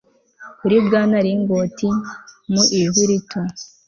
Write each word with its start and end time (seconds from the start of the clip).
kuri 0.59 0.75
bwana 0.85 1.17
lingot, 1.25 1.79
mu 2.51 2.63
ijwi 2.79 3.01
rito 3.09 3.39